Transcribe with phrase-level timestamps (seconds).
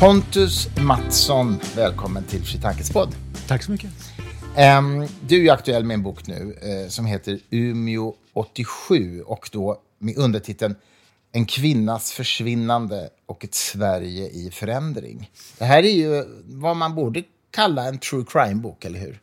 [0.00, 3.14] Pontus Mattsson, välkommen till Fri Tankes podd.
[3.48, 3.90] Tack så mycket.
[4.78, 9.80] Um, du är aktuell med en bok nu uh, som heter Umeå 87 och då
[9.98, 10.74] med undertiteln
[11.32, 15.30] En kvinnas försvinnande och ett Sverige i förändring.
[15.58, 19.20] Det här är ju vad man borde kalla en true crime-bok, eller hur?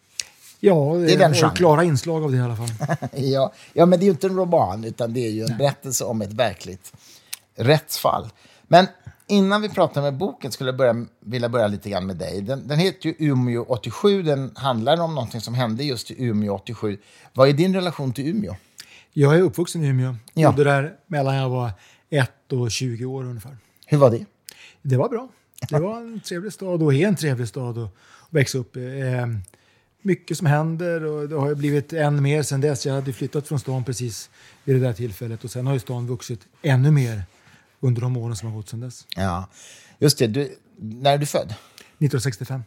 [0.59, 2.69] Ja, det är den och klara inslag av det i alla fall.
[3.13, 5.57] ja, ja, men det är ju inte en roman, utan det är ju en Nej.
[5.57, 6.93] berättelse om ett verkligt
[7.55, 8.29] rättsfall.
[8.67, 8.87] Men
[9.33, 12.41] innan vi pratar med boken skulle jag börja, vilja börja lite grann med dig.
[12.41, 14.23] Den, den heter ju Umeå 87.
[14.23, 16.97] Den handlar om någonting som hände just i Umeå 87.
[17.33, 18.55] Vad är din relation till Umeå?
[19.13, 20.15] Jag är uppvuxen i Umeå.
[20.33, 20.51] Ja.
[20.51, 21.71] Bodde där mellan jag var
[22.09, 23.57] ett och 20 år ungefär.
[23.85, 24.25] Hur var det?
[24.81, 25.29] Det var bra.
[25.69, 27.95] Det var en trevlig stad och är en trevlig stad att
[28.29, 28.99] växa upp i.
[28.99, 29.27] Eh,
[30.01, 32.85] mycket som händer och det har blivit än mer sen dess.
[32.85, 34.29] Jag hade flyttat från stan precis
[34.63, 37.23] vid det där tillfället och sen har ju stan vuxit ännu mer
[37.83, 39.07] under de åren som har gått sedan dess.
[39.15, 39.47] Ja,
[39.99, 40.27] just det.
[40.27, 41.49] Du, när är du född?
[41.49, 42.63] 1965.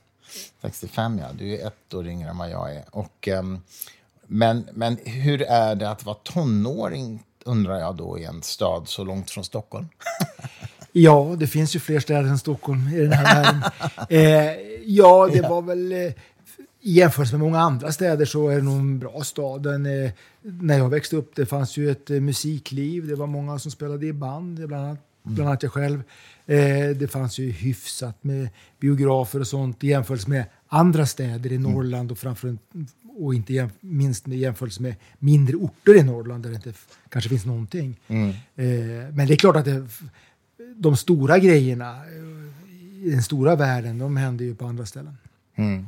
[0.63, 1.27] 65, ja.
[1.39, 2.85] Du är ett år yngre än vad jag är.
[2.91, 3.63] Och, um,
[4.27, 9.05] men, men hur är det att vara tonåring, undrar jag då, i en stad så
[9.05, 9.89] långt från Stockholm?
[10.93, 13.63] ja, det finns ju fler städer än Stockholm i den här världen.
[14.09, 14.53] Eh,
[14.85, 15.93] ja, det var väl...
[15.93, 16.13] Eh,
[16.87, 19.63] i jämförelse med många andra städer så är det nog en bra stad.
[19.63, 20.11] Den, eh,
[20.43, 23.07] när jag växte upp det fanns ju ett eh, musikliv.
[23.07, 26.03] Det var många som spelade i band, bland annat, bland annat jag själv.
[26.47, 28.49] Eh, det fanns ju hyfsat med
[28.81, 31.73] biografer och sånt i jämförelse med andra städer i mm.
[31.73, 32.57] Norrland och framför
[33.19, 36.73] och inte jäm, minst i jämförelse med mindre orter i Norrland där det inte
[37.09, 38.01] kanske finns någonting.
[38.09, 38.29] Mm.
[38.29, 39.87] Eh, men det är klart att det,
[40.77, 45.17] de stora grejerna eh, i den stora världen, de händer ju på andra ställen.
[45.55, 45.87] Mm.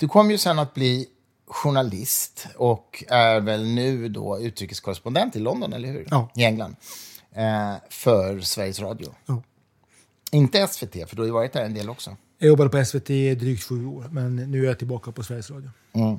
[0.00, 1.06] Du kom ju sen att bli
[1.46, 6.06] journalist och är väl nu då utrikeskorrespondent i London, eller hur?
[6.10, 6.28] Ja.
[6.34, 6.76] I England.
[7.32, 9.14] Eh, för Sveriges Radio.
[9.26, 9.42] Ja.
[10.30, 12.16] Inte SVT, för du har ju varit där en del också.
[12.38, 15.50] Jag jobbade på SVT i drygt sju år, men nu är jag tillbaka på Sveriges
[15.50, 15.70] Radio.
[15.92, 16.18] Mm.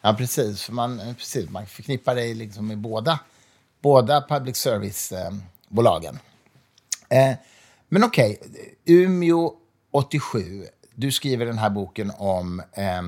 [0.00, 0.62] Ja, precis.
[0.62, 3.20] För man, precis, man förknippar dig liksom med båda,
[3.80, 6.18] båda public service-bolagen.
[7.08, 7.34] Eh,
[7.88, 8.64] men okej, okay.
[8.84, 9.54] Umeå
[9.90, 10.66] 87
[10.98, 13.02] du skriver den här boken om, eh,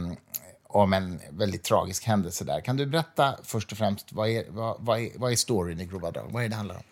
[0.66, 2.60] om en väldigt tragisk händelse där.
[2.60, 5.86] Kan du berätta först och främst, vad är, vad, vad är, vad är storyn i
[5.86, 6.30] grova drag?
[6.30, 6.82] Vad är det handlar om?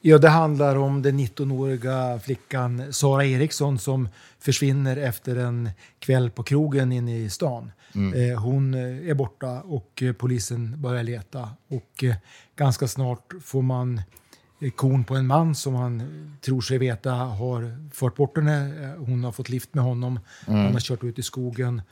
[0.00, 6.42] Ja, det handlar om den 19-åriga flickan Sara Eriksson som försvinner efter en kväll på
[6.42, 7.72] krogen inne i stan.
[7.94, 8.30] Mm.
[8.30, 11.50] Eh, hon är borta och polisen börjar leta.
[11.68, 12.14] Och eh,
[12.56, 14.02] ganska snart får man
[14.70, 16.02] kon på en man som han
[16.40, 18.94] tror sig veta har fört bort henne.
[18.98, 20.20] Hon har fått lift med honom.
[20.46, 20.60] Mm.
[20.60, 21.82] Han har kört ut i skogen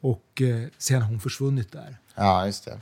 [0.00, 1.96] och eh, sen har hon försvunnit där.
[2.14, 2.78] Ja, just det.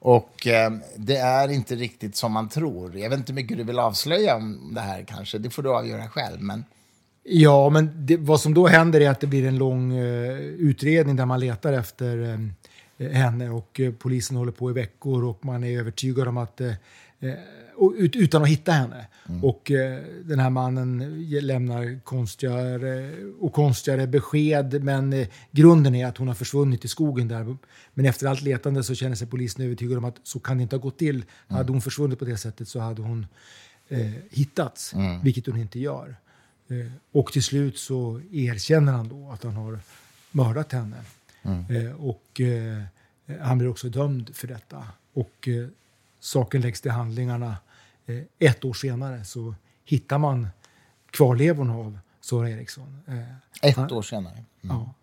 [0.00, 2.98] Och eh, det är inte riktigt som man tror.
[2.98, 5.38] Jag vet inte hur mycket du vill avslöja om det här kanske.
[5.38, 6.40] Det får du avgöra själv.
[6.40, 6.64] Men...
[7.22, 11.16] Ja, men det, vad som då händer är att det blir en lång eh, utredning
[11.16, 12.38] där man letar efter
[12.98, 16.60] eh, henne och eh, polisen håller på i veckor och man är övertygad om att
[16.60, 16.72] eh,
[17.98, 19.06] utan att hitta henne.
[19.28, 19.44] Mm.
[19.44, 26.16] Och eh, den här mannen lämnar konstigare och konstigare besked men eh, grunden är att
[26.16, 27.56] hon har försvunnit i skogen där.
[27.94, 30.76] Men efter allt letande så känner sig polisen övertygad om att så kan det inte
[30.76, 31.14] ha gått till.
[31.14, 31.24] Mm.
[31.46, 33.26] Hade hon försvunnit på det sättet så hade hon
[33.88, 35.22] eh, hittats, mm.
[35.22, 36.16] vilket hon inte gör.
[36.68, 39.78] Eh, och till slut så erkänner han då att han har
[40.30, 40.96] mördat henne.
[41.42, 41.64] Mm.
[41.76, 42.82] Eh, och eh,
[43.40, 44.84] han blir också dömd för detta.
[45.12, 45.48] Och
[46.20, 47.56] saken läggs till handlingarna
[48.10, 49.54] Eh, ett år senare så
[49.84, 50.48] hittar man
[51.10, 52.96] kvarlevorna av Sara Eriksson.
[53.06, 54.44] Eh, ett han, år senare?
[54.62, 54.76] Mm.
[54.76, 54.94] Ja.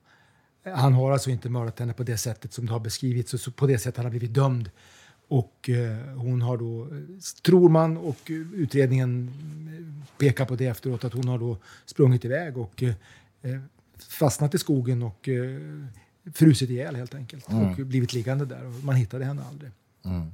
[0.76, 3.68] Han har alltså inte mördat henne på det sättet som det har beskrivits, så på
[3.68, 4.70] det sättet han har blivit dömd.
[5.28, 6.88] Och eh, hon har då,
[7.44, 9.34] tror man, och utredningen
[10.18, 12.94] pekar på det efteråt, att hon har då sprungit iväg och eh,
[14.10, 15.60] fastnat i skogen och eh,
[16.34, 17.50] frusit ihjäl helt enkelt.
[17.50, 17.66] Mm.
[17.66, 19.72] Och blivit liggande där och man hittade henne aldrig.
[20.06, 20.32] Mm.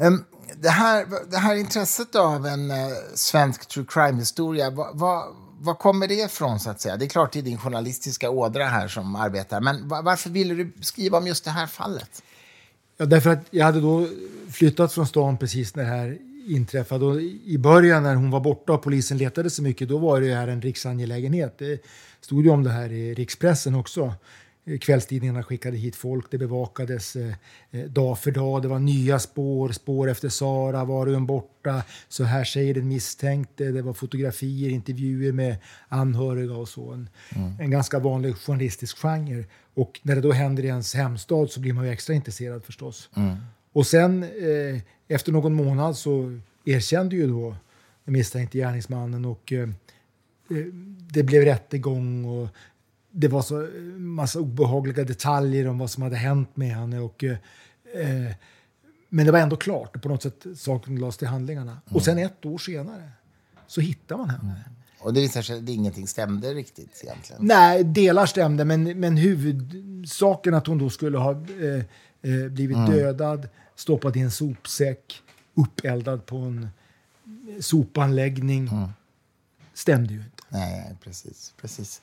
[0.00, 0.24] Um,
[0.56, 2.76] det, här, det här intresset av en uh,
[3.14, 5.24] svensk true crime-historia, vad, vad,
[5.60, 6.60] vad, kommer det ifrån?
[6.60, 6.96] så att säga?
[6.96, 10.72] Det är klart det är din journalistiska ådra här som arbetar, men varför ville du
[10.80, 12.22] skriva om just det här fallet?
[12.96, 14.08] Ja, därför att jag hade då
[14.50, 16.18] flyttat från stan precis när det här
[16.48, 17.04] inträffade.
[17.04, 20.34] Och I början när hon var borta och polisen letade så mycket, då var det
[20.34, 21.58] här en riksangelägenhet.
[21.58, 21.82] Det
[22.20, 24.14] stod ju om det här i rikspressen också.
[24.80, 27.34] Kvällstidningarna skickade hit folk, det bevakades eh,
[27.70, 28.62] eh, dag för dag.
[28.62, 31.82] Det var nya spår, spår efter Sara, var är hon borta?
[32.08, 33.64] Så här säger den misstänkte.
[33.64, 35.56] Det var fotografier, intervjuer med
[35.88, 36.92] anhöriga och så.
[36.92, 37.52] En, mm.
[37.60, 39.44] en ganska vanlig journalistisk genre.
[39.74, 43.10] Och när det då händer i ens hemstad så blir man ju extra intresserad förstås.
[43.16, 43.36] Mm.
[43.72, 47.56] Och sen eh, efter någon månad så erkände ju då
[48.04, 49.68] den misstänkte gärningsmannen och eh,
[50.48, 50.70] det,
[51.12, 52.48] det blev rättegång och
[53.20, 57.00] det var så massa obehagliga detaljer om vad som hade hänt med henne.
[57.00, 57.36] Och, eh,
[59.08, 61.70] men det var ändå klart och på något sätt saken lades till handlingarna.
[61.70, 61.96] Mm.
[61.96, 63.10] Och sen ett år senare
[63.66, 64.52] så hittar man henne.
[64.52, 64.74] Mm.
[65.00, 67.46] Och det visade sig att ingenting stämde riktigt egentligen?
[67.46, 71.84] Nej, delar stämde, men, men huvudsaken att hon då skulle ha eh,
[72.22, 72.90] eh, blivit mm.
[72.90, 75.22] dödad, stoppad i en sopsäck,
[75.54, 76.68] uppeldad på en
[77.60, 78.88] sopanläggning, mm.
[79.74, 80.42] stämde ju inte.
[80.48, 81.54] Nej, precis.
[81.60, 82.00] precis.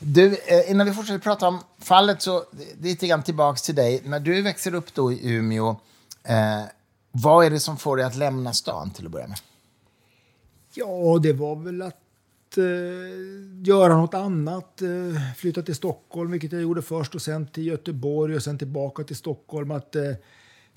[0.00, 2.44] Du, eh, innan vi fortsätter prata om fallet så
[2.80, 4.02] lite grann tillbaks till dig.
[4.04, 5.76] När du växer upp då i Umeå,
[6.22, 6.62] eh,
[7.12, 9.38] vad är det som får dig att lämna stan till att börja med?
[10.74, 14.82] Ja, det var väl att eh, göra något annat.
[14.82, 19.04] Eh, flytta till Stockholm, vilket jag gjorde först, och sen till Göteborg och sen tillbaka
[19.04, 19.70] till Stockholm.
[19.70, 20.12] Att eh,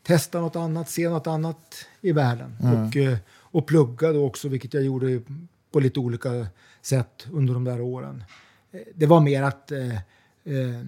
[0.04, 2.58] testa något annat, se något annat i världen.
[2.62, 2.88] Mm.
[2.88, 5.22] Och, eh, och plugga då också, vilket jag gjorde
[5.72, 6.48] på lite olika
[6.82, 8.24] sätt under de där åren.
[8.72, 10.82] Eh, det var mer att eh, eh,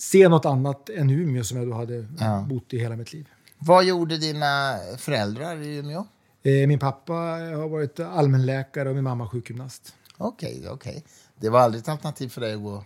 [0.00, 2.46] se något annat än Umeå som jag då hade ja.
[2.48, 3.28] bott i hela mitt liv.
[3.58, 6.06] Vad gjorde dina föräldrar i Umeå?
[6.42, 9.94] Eh, min pappa har varit allmänläkare och min mamma sjukgymnast.
[10.16, 10.90] Okej, okay, okej.
[10.90, 11.02] Okay.
[11.36, 12.84] Det var aldrig ett alternativ för dig att gå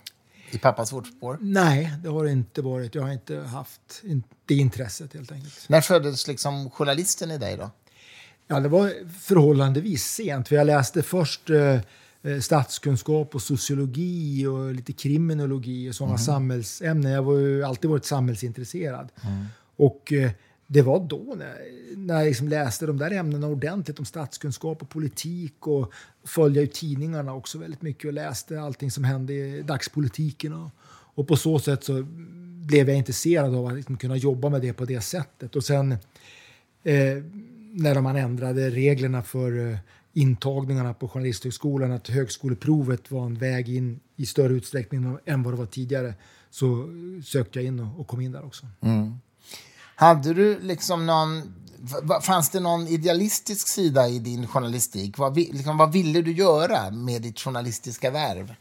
[0.51, 1.39] i pappas fotspår?
[1.41, 2.95] Nej, det har det inte varit.
[2.95, 4.03] Jag har inte haft
[4.47, 5.69] det intresset helt enkelt.
[5.69, 7.71] När föddes liksom journalisten i dig då?
[8.47, 10.49] Ja, det var förhållandevis sent.
[10.49, 11.81] För jag läste först eh, eh
[12.41, 16.25] statskunskap och sociologi och lite kriminologi och sådana mm.
[16.25, 17.13] samhällsämnen.
[17.13, 19.09] Jag har ju alltid varit samhällsintresserad.
[19.23, 19.45] Mm.
[19.77, 20.31] Och eh,
[20.67, 21.55] det var då när,
[21.97, 25.93] när jag liksom läste de där ämnena ordentligt om statskunskap och politik och
[26.25, 30.53] följde ju tidningarna också väldigt mycket och läste allting som hände i dagspolitiken.
[30.53, 30.71] Och,
[31.15, 32.03] och på så sätt så
[32.67, 35.57] blev jag intresserad av att liksom kunna jobba med det på det sättet.
[35.57, 35.93] Och sen
[36.83, 37.23] eh,
[37.73, 39.79] när man ändrade reglerna för eh,
[40.15, 45.59] intagningarna på Journalisthögskolan, att högskoleprovet var en väg in i större utsträckning än vad det
[45.59, 46.15] var tidigare,
[46.51, 46.89] så
[47.25, 48.67] sökte jag in och, och kom in där också.
[48.81, 49.15] Mm.
[49.97, 51.43] Hade du liksom någon...
[52.23, 55.19] Fanns det någon idealistisk sida i din journalistik?
[55.19, 58.55] Vad, liksom, vad ville du göra med ditt journalistiska värv?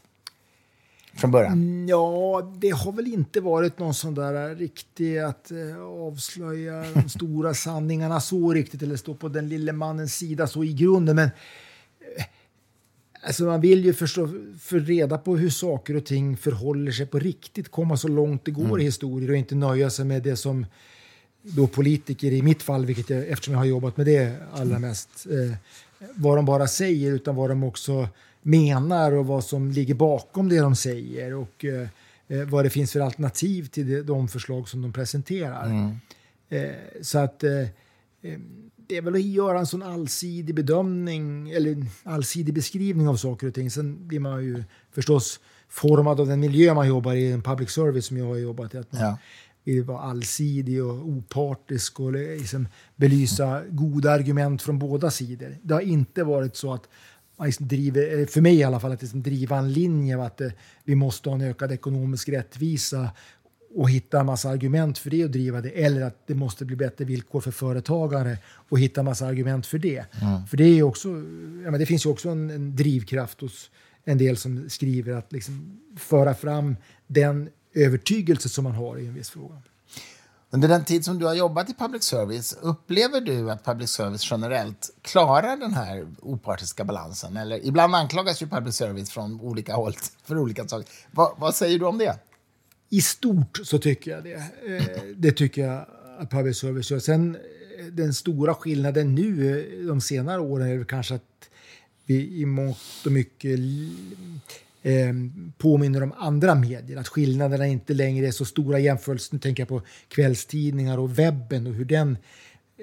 [1.16, 1.52] Från början?
[1.52, 7.08] Mm, ja, det har väl inte varit någon sån där riktig att eh, avslöja de
[7.08, 11.16] stora sanningarna så riktigt eller stå på den lille mannens sida så i grunden.
[11.16, 11.30] Men
[12.16, 12.24] eh,
[13.26, 14.28] Alltså man vill ju förstå,
[14.60, 18.50] för reda på hur saker och ting förhåller sig på riktigt, komma så långt det
[18.50, 18.80] går mm.
[18.80, 20.66] i historier och inte nöja sig med det som
[21.42, 25.26] då politiker i mitt fall, vilket jag, eftersom jag har jobbat med det allra mest,
[25.30, 25.56] eh,
[26.14, 28.08] vad de bara säger utan vad de också
[28.46, 31.88] menar och vad som ligger bakom det de säger och eh,
[32.28, 35.66] eh vad det finns för alternativ till det, de förslag som de presenterar.
[35.66, 35.96] Mm.
[36.48, 37.60] Eh, så att eh,
[38.22, 38.38] eh,
[38.86, 43.54] det är väl att göra en sån allsidig bedömning eller allsidig beskrivning av saker och
[43.54, 43.70] ting.
[43.70, 48.06] Sen blir man ju förstås formad av den miljö man jobbar i, en public service
[48.06, 48.78] som jag har jobbat i.
[48.78, 49.18] Att man, ja
[49.64, 55.56] vill vara allsidig och opartisk och liksom belysa goda argument från båda sidor.
[55.62, 56.88] Det har inte varit så att
[57.36, 60.48] man liksom driver, för mig i alla fall, att liksom driva en linje att eh,
[60.84, 63.10] vi måste ha en ökad ekonomisk rättvisa
[63.74, 65.70] och hitta en massa argument för det och driva det.
[65.70, 69.78] Eller att det måste bli bättre villkor för företagare och hitta en massa argument för
[69.78, 70.04] det.
[70.22, 70.46] Mm.
[70.46, 71.08] För det, är också,
[71.64, 73.70] ja, men det finns ju också en, en drivkraft hos
[74.04, 79.14] en del som skriver att liksom föra fram den övertygelse som man har i en
[79.14, 79.62] viss fråga.
[80.54, 84.30] Under den tid som du har jobbat i public service, upplever du att public service
[84.30, 87.36] generellt klarar den här opartiska balansen?
[87.36, 89.94] Eller, ibland anklagas ju public service från olika håll
[90.24, 90.88] för olika saker.
[91.10, 92.18] Va, vad säger du om det?
[92.90, 94.34] I stort så tycker jag det.
[94.34, 95.86] Eh, det tycker jag
[96.18, 96.98] att public service gör.
[96.98, 97.36] Sen
[97.78, 101.48] eh, den stora skillnaden nu eh, de senare åren är kanske att
[102.06, 103.58] vi i mångt och mycket
[104.84, 105.12] eh,
[105.58, 106.96] påminner om andra medier.
[106.96, 111.66] Att skillnaderna inte längre är så stora jämfört Nu tänker jag på kvällstidningar och webben
[111.66, 112.18] och hur den,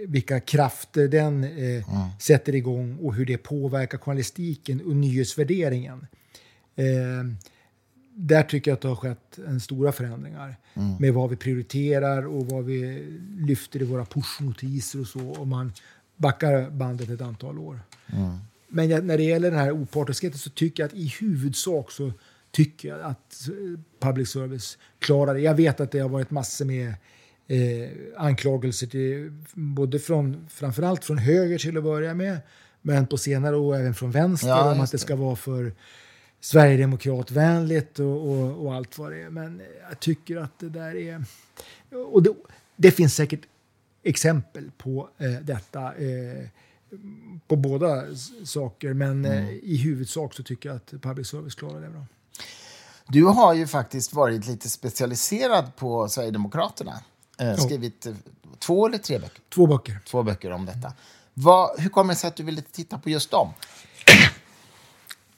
[0.08, 2.10] vilka krafter den eh, mm.
[2.20, 6.08] sätter igång och hur det påverkar journalistiken och nyhetsvärderingen.
[6.76, 7.24] Eh,
[8.16, 10.96] där tycker jag att det har skett en stora förändringar mm.
[11.00, 15.34] med vad vi prioriterar och vad vi lyfter i våra pushnotiser och så.
[15.34, 15.74] Om man
[16.16, 17.80] backar bandet ett antal år.
[18.14, 18.38] Mm.
[18.74, 22.12] Men när det gäller den här opartiskheten så tycker jag att i huvudsak så
[22.52, 23.50] tycker jag att
[24.00, 25.40] public service klarar det.
[25.40, 26.94] Jag vet att det har varit massor med
[27.48, 32.38] eh, anklagelser till, både från, framförallt från höger till att börja med,
[32.82, 35.74] men på senare år även från vänster ja, om att det ska vara för
[36.40, 39.30] Sverigedemokratvänligt och, och, och, allt vad det är.
[39.30, 41.24] Men jag tycker att det där är...
[42.12, 42.34] Och det,
[42.76, 43.42] det finns säkert
[44.04, 45.94] exempel på eh, detta.
[45.96, 46.48] Eh,
[47.48, 48.04] på båda
[48.46, 48.94] saker.
[48.94, 49.60] Men mm.
[49.64, 52.06] i huvudsak så tycker jag att public service klarar det bra.
[53.08, 57.04] Du har ju faktiskt varit lite specialiserad på Sverigedemokraterna.
[57.40, 58.14] Eh, skrivit oh.
[58.60, 59.42] två eller tre böcker?
[59.50, 60.00] Två böcker.
[60.06, 60.94] Två böcker om detta.
[61.34, 63.54] Vad, hur kommer det sig att du ville titta på just dem?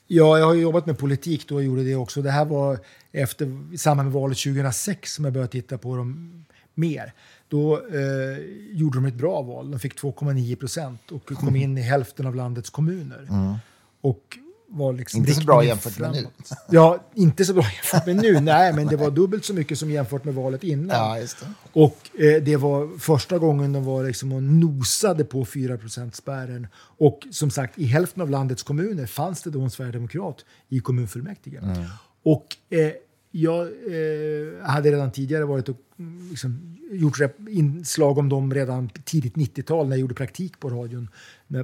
[0.07, 2.21] Ja, jag har jobbat med politik då och gjorde det också.
[2.21, 2.79] Det här var
[3.11, 7.13] efter, i samband med valet 2006 som jag började titta på dem mer.
[7.47, 8.37] Då eh,
[8.71, 9.71] gjorde de ett bra val.
[9.71, 13.27] De fick 2,9 procent och kom in i hälften av landets kommuner.
[13.29, 13.55] Mm.
[14.01, 14.37] Och
[14.73, 16.15] var liksom inte så bra jämfört framåt.
[16.15, 16.55] med nu.
[16.69, 18.39] Ja, inte så bra jämfört med nu.
[18.39, 20.97] Nej, men det var dubbelt så mycket som jämfört med valet innan.
[20.97, 21.47] Ja, det.
[21.73, 25.77] Och eh, det var första gången de var liksom och nosade på 4
[26.13, 26.67] spärren.
[26.75, 31.57] Och som sagt, i hälften av landets kommuner fanns det då en sverigedemokrat i kommunfullmäktige.
[31.57, 31.83] Mm.
[32.23, 32.91] Och eh,
[33.35, 37.17] jag eh, hade redan tidigare varit och mm, liksom, gjort
[37.49, 41.09] inslag om dem redan tidigt 90-tal när jag gjorde praktik på radion.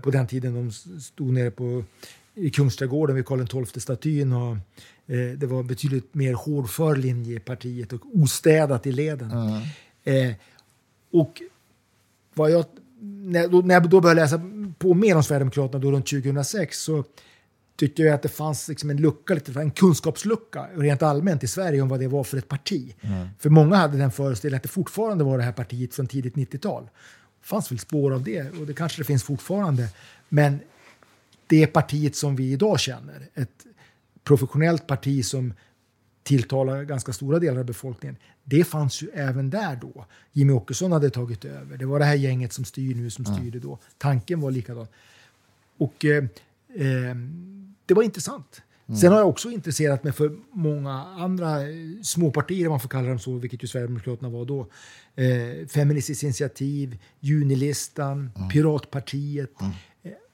[0.04, 0.72] På den tiden de
[1.02, 1.84] stod nere på
[2.36, 4.34] i Kungsträdgården vid Karl XII-statyn.
[4.34, 4.56] Och,
[5.08, 9.32] eh, det var betydligt mer hårdför linje i partiet och ostädat i leden.
[9.32, 9.62] Mm.
[10.04, 10.36] Eh,
[11.12, 11.42] och
[12.34, 12.66] vad jag,
[13.02, 14.42] när, då, när jag då började läsa
[14.78, 17.04] på mer om Sverigedemokraterna då runt 2006 så
[17.80, 21.82] tyckte jag att det fanns liksom en lucka, lite, en kunskapslucka rent allmänt i Sverige
[21.82, 22.96] om vad det var för ett parti.
[23.02, 23.28] Mm.
[23.40, 26.84] För många hade den föreställningen att det fortfarande var det här partiet från tidigt 90-tal.
[27.42, 29.88] Det fanns väl spår av det och det kanske det finns fortfarande.
[30.30, 30.60] Men
[31.48, 33.66] det partiet som vi idag känner, ett
[34.24, 35.54] professionellt parti som
[36.24, 38.18] tilltalar ganska stora delar av befolkningen.
[38.44, 40.06] Det fanns ju även där då.
[40.32, 41.78] Jimmy Åkesson hade tagit över.
[41.78, 43.80] Det var det här gänget som styr nu som styrde då.
[43.98, 44.88] Tanken var likadan.
[45.78, 46.24] Och eh,
[46.76, 47.16] eh,
[47.90, 48.62] det var intressant.
[48.88, 49.00] Mm.
[49.00, 51.68] Sen har jag också intresserat mig för många andra eh,
[52.04, 54.68] småpartier, om man får kalla dem så, vilket ju Sverigedemokraterna var då.
[55.16, 58.50] Eh, Feministiskt initiativ, Junilistan, mm.
[58.50, 59.62] Piratpartiet.
[59.62, 59.72] Mm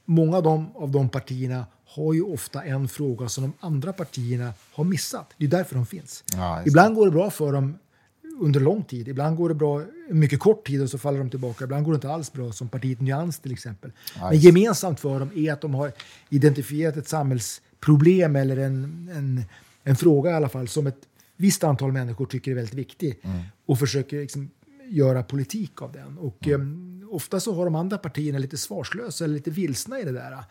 [0.06, 4.54] många av de, av de partierna har ju ofta en fråga som de andra partierna
[4.74, 5.34] har missat.
[5.38, 6.24] Det är därför de finns.
[6.34, 7.78] Ja, ibland går det bra för dem
[8.40, 9.08] under lång tid.
[9.08, 11.64] Ibland går det bra mycket kort tid och så faller de tillbaka.
[11.64, 13.92] Ibland går det inte alls bra, som partiet Nyans till exempel.
[14.20, 15.92] Ja, Men gemensamt för dem är att de har
[16.30, 19.44] identifierat ett samhällsproblem eller en, en,
[19.84, 21.00] en fråga i alla fall som ett
[21.38, 23.42] visst antal människor tycker är väldigt viktig mm.
[23.66, 24.50] och försöker liksom
[24.90, 26.18] göra politik av den.
[26.18, 26.62] Och, mm.
[26.62, 30.44] um, ofta så har de andra partierna lite svarslösa eller lite vilsna i det där.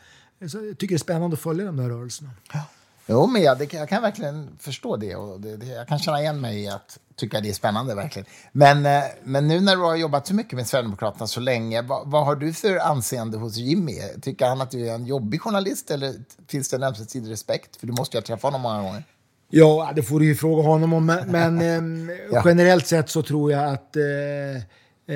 [0.48, 2.30] Så jag tycker det är spännande att följa de där rörelserna.
[2.52, 2.64] Ja.
[3.06, 6.20] Jo, men jag, det, jag kan verkligen förstå det och det, det, jag kan känna
[6.20, 8.26] igen mig i att tycka det är spännande verkligen.
[8.52, 12.10] Men, eh, men nu när du har jobbat så mycket med Sverigedemokraterna så länge, vad,
[12.10, 14.00] vad, har du för anseende hos Jimmy?
[14.22, 16.14] Tycker han att du är en jobbig journalist eller
[16.48, 17.76] finns det en ömsesidig respekt?
[17.76, 19.04] För du måste ju ha träffat honom många gånger.
[19.50, 21.06] Ja, det får du ju fråga honom om.
[21.06, 22.42] Men, men ehm, ja.
[22.44, 24.56] generellt sett så tror jag att eh,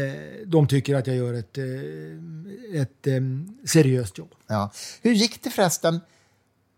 [0.00, 0.14] eh,
[0.46, 3.20] de tycker att jag gör ett, eh, ett eh,
[3.66, 4.30] seriöst jobb.
[4.46, 4.70] Ja.
[5.02, 6.00] Hur gick det förresten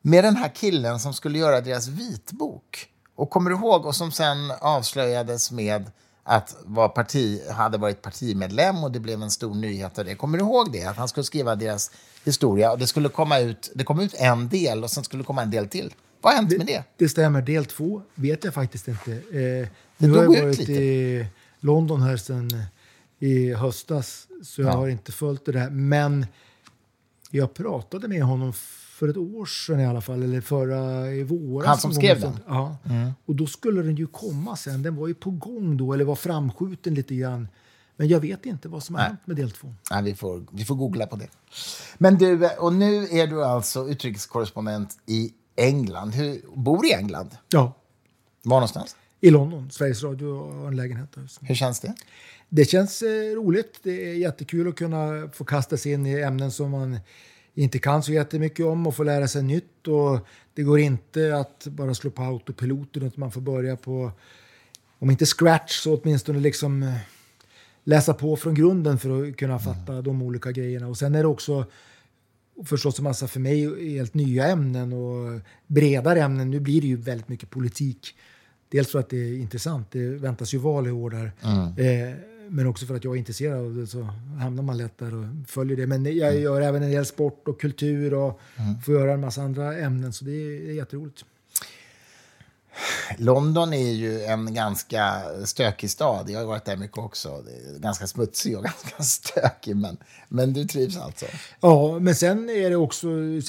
[0.02, 2.86] med den här killen som skulle göra deras vitbok?
[3.14, 5.90] Och kommer du ihåg, och som sen avslöjades med
[6.22, 10.14] att var parti, hade varit partimedlem och det blev en stor nyhet av det.
[10.14, 10.84] Kommer du ihåg det?
[10.84, 11.90] Att han skulle skriva deras
[12.24, 15.26] historia och det skulle komma ut, det kom ut en del och sen skulle det
[15.26, 15.94] komma en del till.
[16.20, 16.84] Vad har hänt med det?
[16.96, 17.42] Det stämmer.
[17.42, 19.12] Del två vet jag faktiskt inte.
[19.12, 20.72] Eh, nu har jag varit lite.
[20.72, 21.26] i
[21.60, 22.50] London här sen
[23.18, 24.76] i höstas, så jag ja.
[24.76, 25.70] har inte följt det där.
[25.70, 26.26] Men
[27.30, 28.52] jag pratade med honom
[29.00, 31.66] för ett år sedan i alla fall, eller förra i våras.
[31.66, 32.38] Han som skrev den?
[32.46, 32.76] Ja.
[32.84, 33.10] Mm.
[33.26, 34.82] Och då skulle den ju komma sen.
[34.82, 37.48] Den var ju på gång då, eller var framskjuten lite grann.
[37.96, 39.74] Men jag vet inte vad som har hänt med del två.
[39.90, 41.28] Nej, vi, får, vi får googla på det.
[41.98, 46.10] Men du, och nu är du alltså utrikeskorrespondent i England.
[46.14, 47.36] Hur, bor i England?
[47.48, 47.72] Ja.
[48.42, 48.96] Var någonstans?
[49.20, 49.70] I London.
[49.70, 51.28] Sveriges Radio har en lägenhet där.
[51.40, 51.94] Hur känns det?
[52.48, 53.80] Det känns eh, roligt.
[53.82, 56.98] Det är jättekul att kunna få kasta sig in i ämnen som man
[57.54, 59.88] inte kan så jättemycket om och få lära sig nytt.
[59.88, 64.12] Och det går inte att bara slå på autopiloten utan man får börja på,
[64.98, 66.94] om inte scratch så åtminstone liksom eh,
[67.84, 70.04] läsa på från grunden för att kunna fatta mm.
[70.04, 70.88] de olika grejerna.
[70.88, 71.66] Och sen är det också
[72.64, 76.50] förstås en massa för mig helt nya ämnen och bredare ämnen.
[76.50, 78.14] Nu blir det ju väldigt mycket politik.
[78.68, 81.32] Dels för att det är intressant, det väntas ju val i år där.
[81.42, 82.08] Mm.
[82.08, 82.16] Eh,
[82.50, 84.02] men också för att jag är intresserad av det så
[84.38, 85.86] hamnar man lätt där och följer det.
[85.86, 88.80] Men jag gör även en del sport och kultur och mm.
[88.80, 91.24] får göra en massa andra ämnen så det är jätteroligt.
[93.18, 96.30] London är ju en ganska stökig stad.
[96.30, 97.42] Jag har varit där mycket också.
[97.46, 98.64] Det är ganska smutsig och
[98.98, 99.96] ganska stökig, men,
[100.28, 101.26] men du trivs alltså?
[101.60, 103.08] Ja, men sen är det också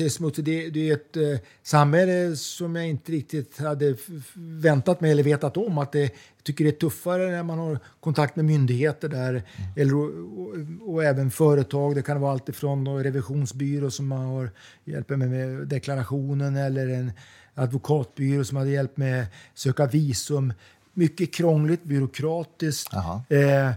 [0.09, 0.45] smutsigt.
[0.45, 3.95] Det, det är ett eh, samhälle som jag inte riktigt hade
[4.33, 5.77] väntat mig eller vetat om.
[5.77, 6.13] Att det
[6.43, 9.43] tycker det är tuffare när man har kontakt med myndigheter där, mm.
[9.75, 11.95] eller, och, och, även företag.
[11.95, 14.51] Det kan vara allt ifrån revisionsbyrå som man har
[14.85, 17.11] hjälper med, med deklarationen eller en
[17.55, 20.53] advokatbyrå som hade hjälpt med att söka visum.
[20.93, 22.93] Mycket krångligt, byråkratiskt.
[23.29, 23.71] Eh,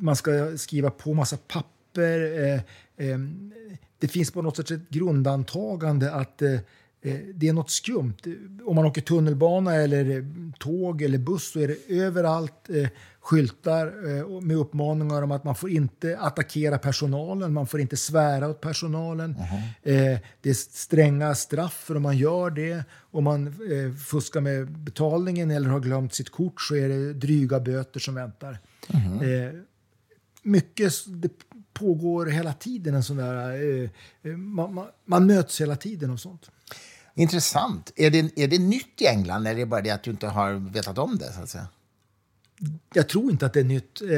[0.00, 2.42] man ska skriva på massa papper.
[2.42, 2.60] Eh,
[3.08, 3.18] eh,
[3.98, 6.58] det finns på något sätt ett grundantagande att eh,
[7.34, 8.16] det är något skumt.
[8.64, 10.24] Om man åker tunnelbana eller eh,
[10.58, 12.88] tåg eller buss så är det överallt eh,
[13.20, 18.48] skyltar eh, med uppmaningar om att man får inte attackera personalen, man får inte svära
[18.48, 19.36] åt personalen.
[19.82, 20.12] Mm.
[20.12, 22.84] Eh, det är stränga straff för om man gör det.
[23.10, 27.60] Om man eh, fuskar med betalningen eller har glömt sitt kort så är det dryga
[27.60, 28.58] böter som väntar.
[28.88, 29.64] Mm.
[30.42, 31.32] mycket, det
[31.72, 33.90] pågår hela tiden en sån där...
[34.36, 36.50] man, man, man möts hela tiden av sånt.
[37.18, 37.92] Intressant.
[37.96, 40.26] Är det, är det nytt i England eller är det bara det att du inte
[40.26, 41.32] har vetat om det?
[41.32, 41.66] Så att säga?
[42.94, 44.02] Jag tror inte att det är nytt.
[44.02, 44.08] Eh,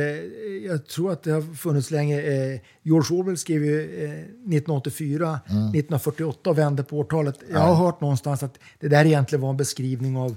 [0.67, 2.21] jag tror att det har funnits länge.
[2.21, 5.63] Eh, George Orwell skrev ju 1984, mm.
[5.63, 7.39] 1948 och vände på årtalet.
[7.53, 10.37] Jag har hört någonstans att det där egentligen var en beskrivning av,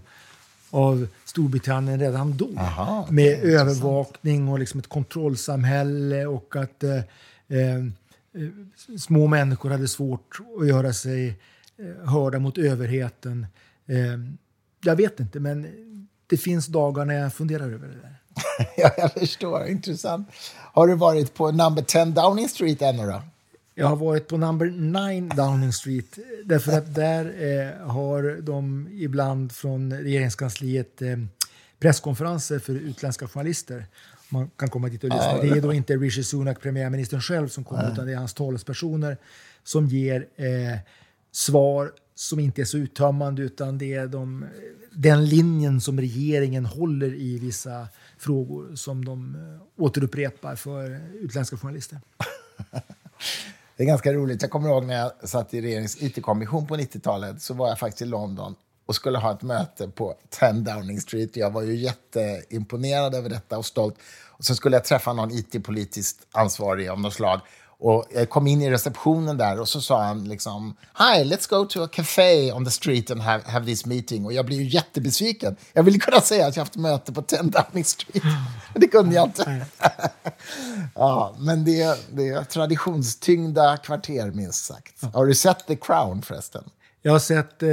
[0.69, 2.49] av Storbritannien redan då.
[2.57, 7.83] Aha, med övervakning och liksom ett kontrollsamhälle och att eh, eh,
[8.97, 11.35] små människor hade svårt att göra sig Eh,
[12.05, 13.47] hörda mot överheten.
[13.85, 13.97] Eh,
[14.83, 15.67] jag vet inte, men
[16.27, 18.15] det finns dagar när jag funderar över det där.
[18.77, 19.67] ja, jag förstår.
[19.67, 20.27] Intressant.
[20.55, 23.21] Har du varit på number 10 Downing Street ännu då?
[23.75, 26.19] Jag har varit på number 9 Downing Street.
[26.45, 31.17] Därför att där eh, har de ibland från regeringskansliet eh,
[31.79, 33.85] presskonferenser för utländska journalister.
[34.29, 35.37] Man kan komma dit och lyssna.
[35.41, 39.17] Det är då inte Rishi Sunak, premiärministern själv, som kommer, utan det är hans talespersoner
[39.63, 40.79] som ger eh,
[41.33, 44.45] svar som inte är så uttömmande utan det är de,
[44.91, 51.99] den linjen som regeringen håller i vissa frågor som de eh, återupprepar för utländska journalister.
[53.77, 54.41] Det är ganska roligt.
[54.41, 58.01] Jag kommer ihåg när jag satt i regeringens IT-kommission på 90-talet så var jag faktiskt
[58.01, 61.35] i London och skulle ha ett möte på 10 Downing Street.
[61.35, 63.95] Jag var ju jätteimponerad över detta och stolt.
[64.27, 67.41] Och sen skulle jag träffa någon IT-politiskt ansvarig av något slag.
[67.83, 71.65] Och jag kom in i receptionen där och så sa han liksom Hi, let's go
[71.65, 74.25] to a café on the street and have, have this meeting.
[74.25, 75.55] Och jag blev ju jättebesviken.
[75.73, 78.23] Jag ville kunna säga att jag haft möte på 10 Downing Street.
[78.73, 79.65] Men det kunde jag inte.
[80.95, 85.03] ja, men det, det är traditionstyngda kvarter, minst sagt.
[85.13, 86.63] Har du sett The Crown förresten?
[87.01, 87.69] Jag har sett eh,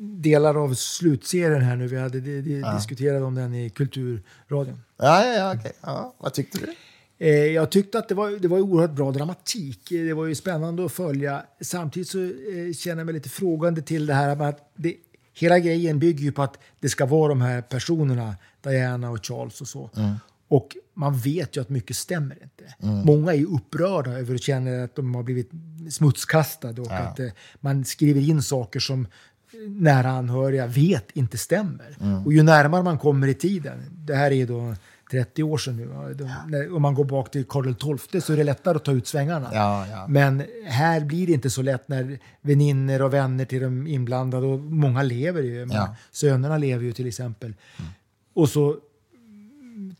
[0.00, 1.86] delar av slutserien här nu.
[1.86, 2.74] Vi hade de, de, ja.
[2.74, 4.82] diskuterat om den i Kulturradion.
[4.96, 5.72] Ja, ja, ja, okay.
[5.80, 6.14] ja.
[6.18, 6.74] Vad tyckte du?
[7.24, 9.80] Eh, jag tyckte att det var, det var oerhört bra dramatik.
[9.88, 11.42] Det var ju spännande att följa.
[11.60, 14.94] Samtidigt så eh, känner jag mig lite frågande till det här med att det,
[15.34, 19.60] hela grejen bygger ju på att det ska vara de här personerna, Diana och Charles
[19.60, 19.90] och så.
[19.96, 20.14] Mm.
[20.48, 22.74] Och man vet ju att mycket stämmer inte.
[22.82, 23.06] Mm.
[23.06, 25.50] Många är upprörda över att känna att de har blivit
[25.90, 26.94] smutskastade och ja.
[26.94, 27.28] att eh,
[27.60, 29.06] man skriver in saker som
[29.68, 31.96] nära anhöriga vet inte stämmer.
[32.00, 32.26] Mm.
[32.26, 34.74] Och ju närmare man kommer i tiden, det här är då
[35.14, 36.16] 30 år sedan nu.
[36.52, 36.76] Ja.
[36.76, 39.50] Om man går bak till Karl XII så är det lättare att ta ut svängarna.
[39.52, 40.06] Ja, ja.
[40.08, 44.58] Men här blir det inte så lätt när väninner och vänner till de inblandade, och
[44.60, 45.96] många lever ju, ja.
[46.10, 47.54] sönerna lever ju till exempel.
[47.78, 47.90] Mm.
[48.34, 48.76] Och så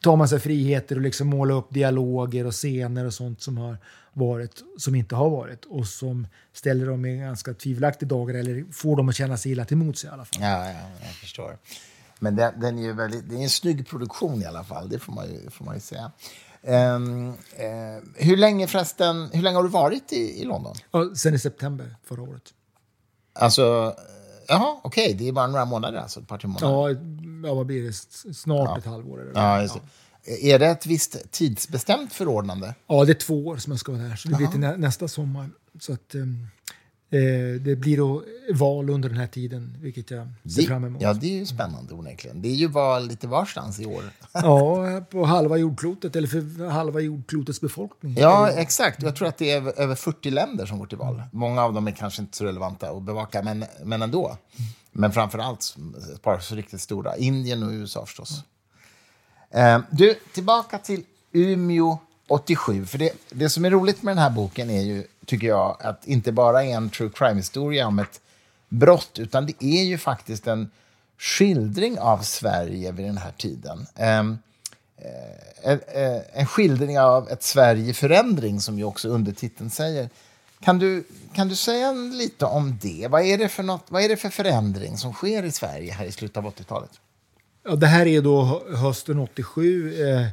[0.01, 3.77] tar man sig friheter och liksom måla upp dialoger och scener och sånt som har
[4.13, 8.97] varit, som inte har varit och som ställer dem i ganska tvivelaktiga dagar eller får
[8.97, 10.43] dem att känna sig illa till mots i alla fall.
[10.43, 11.57] Ja, ja, jag förstår.
[12.25, 14.99] Men den, den är ju väldigt, det är en snygg produktion i alla fall, det
[14.99, 16.13] får man ju, får man ju säga.
[16.63, 17.35] Um, uh,
[18.15, 20.75] hur länge förresten, hur länge har du varit i, i London?
[20.91, 22.43] Ja, sen i september förra året.
[23.33, 23.95] Alltså,
[24.49, 25.19] jaha, okej, okay.
[25.19, 26.99] det är bara några månader alltså, ett par tre månader?
[27.49, 27.93] Ja, vad blir det?
[28.35, 28.79] Snart ja.
[28.79, 29.23] ett halvår.
[29.23, 29.75] Eller ja, just
[30.25, 30.53] det.
[30.53, 32.75] Är det ett visst tidsbestämt förordnande?
[32.87, 34.77] Ja, det är två år som jag ska vara där, så det blir till nä
[34.77, 35.51] nästa sommar.
[35.81, 36.54] Så att, um, Eh,
[37.61, 38.23] det blir då
[38.53, 41.03] val under den här tiden, vilket jag ser det, fram emot.
[41.03, 42.43] Ja, det är ju spännande onekligen.
[42.43, 44.03] Det är ju val lite varstans i år.
[44.33, 48.17] ja, på halva jordklotet, eller för halva jordklotets befolkning.
[48.19, 49.03] Ja, exakt.
[49.03, 51.23] Jag tror att det är över 40 länder som går till val.
[51.33, 54.37] Många av dem är kanske inte så relevanta att bevaka, men, men ändå.
[54.93, 55.77] Men framför allt
[56.15, 57.17] ett par så riktigt stora.
[57.17, 58.43] Indien och USA förstås.
[59.51, 59.83] Mm.
[59.91, 61.99] du, tillbaka till Umeå
[62.29, 62.87] 87.
[62.87, 66.07] För det, det som är roligt med den här boken är ju, tycker jag, att
[66.07, 68.21] inte bara är en true crime-historia om ett
[68.69, 70.71] brott, utan det är ju faktiskt en
[71.19, 73.87] skildring av Sverige vid den här tiden.
[73.99, 74.39] Um,
[75.63, 75.81] en,
[76.33, 80.09] en skildring av ett Sverige i förändring, som ju också undertiteln säger.
[80.61, 83.07] Kan du, kan du säga lite om det?
[83.11, 86.05] Vad är det, för något, vad är det för förändring som sker i Sverige här
[86.05, 86.91] i slutet av 80-talet?
[87.65, 90.03] Ja, det här är då hösten 87.
[90.09, 90.27] Eh,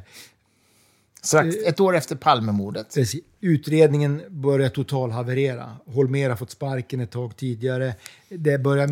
[1.22, 2.94] Strax, ett år efter Palmemordet.
[2.94, 3.24] precis.
[3.44, 5.76] Utredningen börjar totalhaverera.
[5.86, 7.94] Holmér har fått sparken ett tag tidigare.
[8.28, 8.86] Det börjar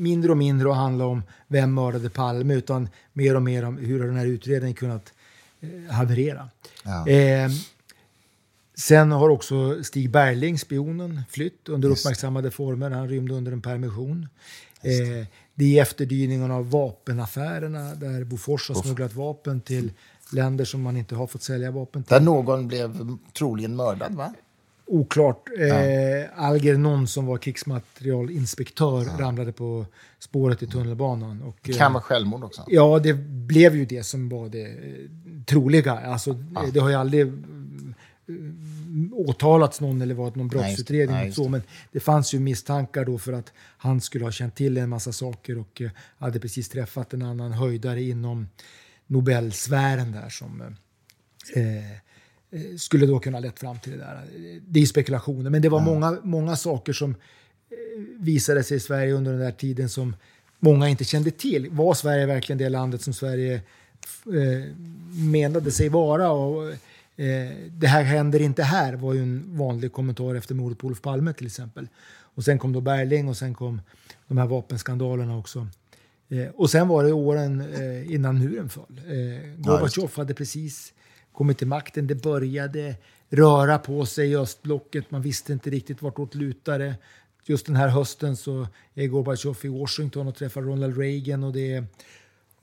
[0.00, 4.04] mindre och mindre att handla om vem mördade Palme utan mer och mer om hur
[4.04, 5.12] den här utredningen kunnat
[5.60, 6.48] eh, haverera.
[6.84, 7.08] Ja.
[7.08, 7.50] Eh,
[8.74, 12.90] sen har också Stig Bergling, spionen, flytt under uppmärksammade former.
[12.90, 14.28] Han rymde under en permission.
[14.82, 19.92] Eh, det är efterdyningarna av vapenaffärerna där Bofors har smugglat vapen till
[20.32, 22.14] länder som man inte har fått sälja vapen till.
[22.14, 24.34] Där någon blev troligen mördad, va?
[24.86, 25.48] Oklart.
[25.58, 29.86] Eh, Algernon som var krigsmaterielinspektör ramlade på
[30.18, 31.42] spåret i tunnelbanan.
[31.42, 32.64] Och, Det kan vara självmord också.
[32.66, 34.74] Ja, det blev ju det som var det eh,
[35.46, 35.92] troliga.
[35.92, 37.32] Alltså, det, det har ju aldrig eh,
[39.12, 41.14] åtalats någon eller varit någon Nej, just brottsutredning.
[41.16, 41.50] Nej, och just så, det.
[41.50, 41.62] men
[41.92, 45.58] det fanns ju misstankar då för att han skulle ha känt till en massa saker
[45.58, 48.48] och eh, hade precis träffat en annan höjdare inom
[49.10, 50.62] Nobelsfären där som
[51.54, 54.24] eh, eh, skulle då kunna lett fram till det där.
[54.68, 57.16] Det är spekulationer, men det var många, många saker som eh,
[58.18, 60.16] visade sig i Sverige under den där tiden som
[60.58, 61.70] många inte kände till.
[61.70, 63.54] Var Sverige verkligen det landet som Sverige
[64.26, 64.74] eh,
[65.32, 66.30] menade sig vara?
[66.30, 66.68] Och,
[67.16, 71.02] eh, det här händer inte här var ju en vanlig kommentar efter mordet på Olof
[71.02, 71.88] Palme till exempel.
[72.34, 73.80] Och sen kom då Bergling och sen kom
[74.28, 75.66] de här vapenskandalerna också.
[76.30, 79.00] Eh, och sen var det åren eh, innan muren föll.
[79.06, 80.92] Eh, Gorbatjov hade precis
[81.32, 82.06] kommit till makten.
[82.06, 82.96] Det började
[83.28, 85.10] röra på sig i östblocket.
[85.10, 86.94] Man visste inte riktigt vartåt lutade.
[87.44, 91.44] Just den här hösten så är Gorbatjov i Washington och träffar Ronald Reagan.
[91.44, 91.84] Och det är,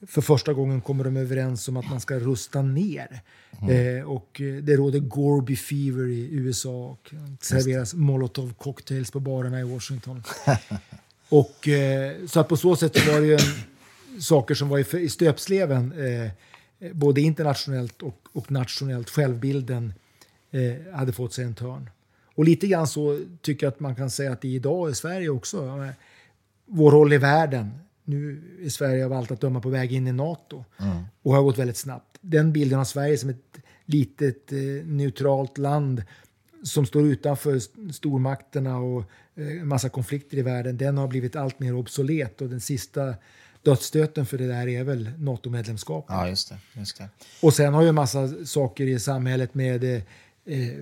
[0.08, 3.22] för första gången kommer de överens om att man ska rusta ner.
[3.70, 9.64] Eh, och det råder Gorby fever i USA och serveras molotov cocktails på barerna i
[9.64, 10.24] Washington.
[11.30, 13.40] Och, eh, så att på så sätt så var det ju en,
[14.22, 16.32] saker som var i, i stöpsleven, eh,
[16.94, 19.10] både internationellt och, och nationellt.
[19.10, 19.94] Självbilden
[20.52, 21.90] eh, hade fått sig en törn.
[22.36, 24.96] Och lite grann så tycker jag att man kan säga att det är idag i
[24.96, 25.68] Sverige också.
[25.68, 25.90] Eh,
[26.66, 27.80] Vår roll i världen.
[28.04, 30.66] Nu är Sverige av allt att döma på väg in i NATO
[31.22, 32.18] och har gått väldigt snabbt.
[32.22, 36.04] Den bilden av Sverige som ett litet eh, neutralt land
[36.68, 39.04] som står utanför st- stormakterna och
[39.36, 43.14] eh, en massa konflikter i världen, den har blivit allt mer obsolet och den sista
[43.62, 46.16] dödsstöten för det där är väl NATO-medlemskapet.
[46.16, 46.58] Ja, just det.
[46.80, 47.10] Just det.
[47.42, 50.02] Och sen har ju en massa saker i samhället med eh,
[50.46, 50.78] eh,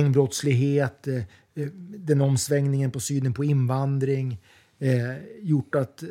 [0.00, 1.16] gängbrottslighet, eh,
[1.54, 4.38] eh, den omsvängningen på synen på invandring
[4.80, 6.08] eh, gjort att eh,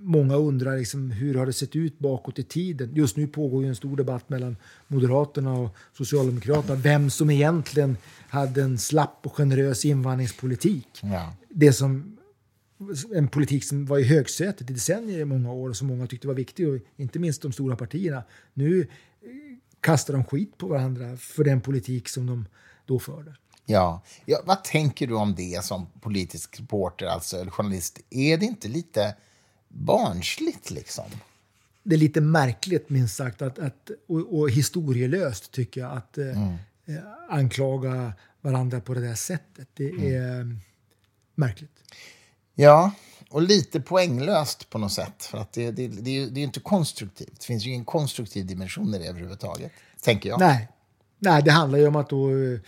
[0.00, 2.94] många undrar liksom, hur har det sett ut bakåt i tiden.
[2.94, 4.56] Just nu pågår en stor debatt mellan
[4.88, 7.96] Moderaterna och Socialdemokraterna vem som egentligen
[8.28, 10.88] hade en slapp och generös invandringspolitik.
[11.02, 11.36] Ja.
[11.48, 12.16] Det som
[13.14, 16.26] en politik som var i högsätet i decennier i många år och som många tyckte
[16.26, 18.22] var viktig, och inte minst de stora partierna.
[18.54, 18.86] Nu eh,
[19.80, 22.46] kastar de skit på varandra för den politik som de
[22.86, 23.34] då förde.
[23.66, 24.02] Ja.
[24.24, 24.40] ja.
[24.44, 28.00] Vad tänker du om det som politisk reporter, alltså, eller journalist?
[28.10, 29.14] Är det inte lite
[29.68, 31.04] barnsligt, liksom?
[31.82, 36.42] Det är lite märkligt, minst sagt, att, att, och, och historielöst tycker jag, att eh,
[36.86, 39.68] eh, anklaga varandra på det där sättet.
[39.74, 40.46] Det är eh,
[41.34, 41.70] märkligt.
[42.54, 42.92] Ja,
[43.30, 45.24] och lite poänglöst på något sätt.
[45.24, 47.40] För att det, det, det, är det är inte konstruktivt.
[47.40, 50.40] Det finns ju ingen konstruktiv dimension i det överhuvudtaget, tänker jag.
[50.40, 50.68] Nej.
[51.18, 52.60] Nej, det handlar ju om att då, eh,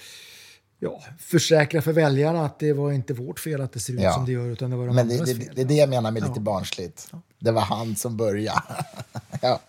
[0.85, 4.13] ja, försäkra för väljarna att det var inte vårt fel att det ser ut Ja.
[4.13, 5.51] som det gör, utan det var de Men det, det, fel.
[5.55, 6.41] det är det jag menar med lite Ja.
[6.41, 7.13] barnsligt.
[7.39, 8.63] Det var han som började.
[9.41, 9.61] ja.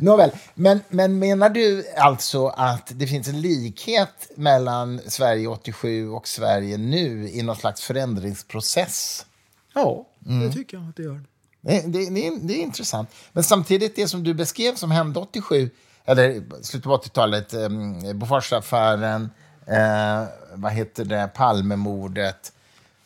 [0.00, 6.28] Nåväl, men, men menar du alltså att det finns en likhet mellan Sverige 87 och
[6.28, 9.26] Sverige nu i någon slags förändringsprocess?
[9.74, 10.46] Ja, Mm.
[10.48, 11.20] det tycker jag att det gör.
[11.60, 13.08] Det, det, det, är, det är intressant.
[13.32, 15.70] Men samtidigt, det som du beskrev som hände 87,
[16.04, 17.68] eller slutet på 80-talet, eh,
[18.14, 19.30] Boforsaffären,
[19.70, 22.52] eh, vad heter det, Palmemordet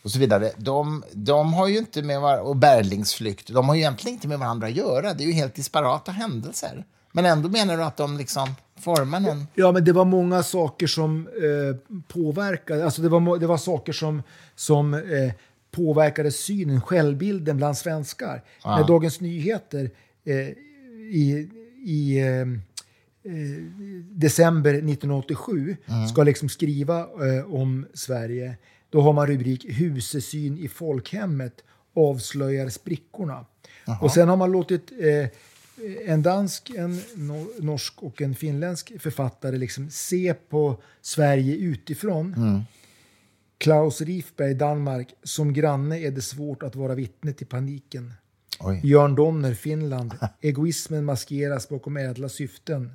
[0.03, 0.51] och så vidare.
[0.57, 4.27] De, de har ju inte med var- och Berlings flykt, de har ju egentligen inte
[4.27, 5.13] med varandra att göra.
[5.13, 6.85] Det är ju helt disparata händelser.
[7.11, 9.47] Men ändå menar du att de liksom formar någon...
[9.53, 12.85] Ja, men det var många saker som eh, påverkade.
[12.85, 14.23] Alltså det var, det var saker som,
[14.55, 14.99] som eh,
[15.71, 18.43] påverkade synen, självbilden bland svenskar.
[18.65, 19.91] När Dagens Nyheter
[20.25, 20.35] eh,
[21.13, 21.49] i,
[21.85, 22.45] i eh,
[24.09, 25.77] december 1987
[26.11, 28.57] ska liksom skriva eh, om Sverige,
[28.89, 31.63] då har man rubrik Husesyn i folkhemmet
[31.95, 33.45] avslöjar sprickorna.
[34.01, 35.29] Och sen har man låtit eh,
[36.09, 42.33] en dansk, en no- norsk och en finländsk författare liksom se på Sverige utifrån.
[43.57, 45.13] Klaus Rifberg, Danmark.
[45.23, 48.13] Som granne är det svårt att vara vittne till paniken.
[48.59, 48.81] Oj.
[48.83, 50.13] Jörn Donner, Finland.
[50.41, 52.91] Egoismen maskeras bakom ädla syften.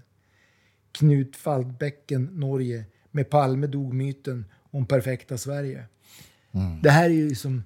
[0.93, 2.85] Knut Faldbäcken, Norge.
[3.11, 5.85] Med Palme dog myten om perfekta Sverige.
[6.83, 7.63] Det här är ju som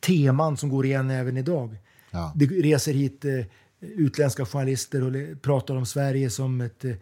[0.00, 1.76] teman som går igen även idag.
[2.10, 2.32] Ja.
[2.36, 3.44] Det reser hit eh,
[3.80, 6.94] utländska journalister och pratar om Sverige som ett, eh,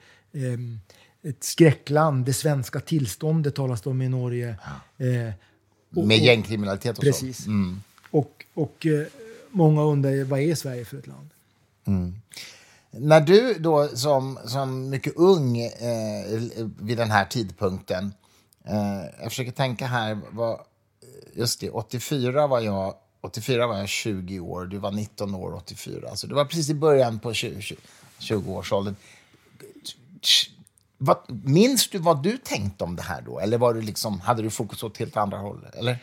[1.23, 2.25] ett skräckland.
[2.27, 4.49] Det svenska tillståndet talas det om i Norge.
[4.99, 5.33] Eh,
[5.95, 7.45] och- Med gängkriminalitet och Precis.
[7.45, 7.51] så.
[7.51, 7.81] Mm.
[8.11, 9.07] Och, och eh,
[9.51, 11.31] många undrar vad är Sverige för ett land?
[12.95, 16.41] När du då som, som mycket ung eh,
[16.81, 18.15] vid den här tidpunkten,
[18.65, 20.61] eh, jag försöker tänka här, vad,
[21.35, 26.09] just det, 84 var jag 84 var jag 20 år, du var 19 år 84.
[26.09, 27.77] Alltså, det var precis i början på 20,
[28.19, 28.95] 20-årsåldern.
[30.99, 33.41] Vad, minns du vad du tänkte om det här då?
[33.41, 35.67] Eller var du liksom, hade du fokus åt helt andra håll?
[35.75, 35.99] Eller?